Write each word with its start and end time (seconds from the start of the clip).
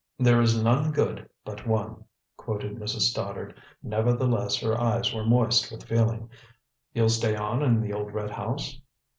"There 0.17 0.41
is 0.41 0.59
none 0.59 0.91
good 0.91 1.29
but 1.45 1.67
One," 1.67 2.05
quoted 2.35 2.75
Mrs. 2.77 3.01
Stoddard; 3.01 3.61
nevertheless 3.83 4.57
her 4.61 4.75
eyes 4.75 5.13
were 5.13 5.23
moist 5.27 5.71
with 5.71 5.83
feeling. 5.83 6.27
"You'll 6.91 7.07
stay 7.09 7.35
on 7.35 7.61
in 7.61 7.81
the 7.81 7.93
old 7.93 8.11
red 8.11 8.31
house?" 8.31 8.81